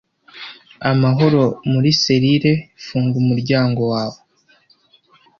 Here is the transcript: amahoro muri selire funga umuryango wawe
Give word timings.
amahoro 0.91 1.41
muri 1.71 1.89
selire 2.01 2.53
funga 2.85 3.15
umuryango 3.23 3.81
wawe 3.91 4.19